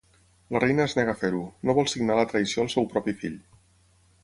[0.53, 3.37] La reina es nega a fer-ho, no vol signar la traïció al seu propi fill.